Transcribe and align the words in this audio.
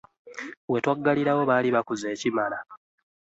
We 0.71 0.77
twaggalirawo 0.83 1.41
baali 1.49 1.69
bakuze 1.75 2.05
ekimala. 2.15 2.59